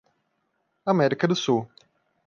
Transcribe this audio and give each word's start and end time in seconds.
América 0.83 1.27
do 1.27 1.35
Sul. 1.35 1.69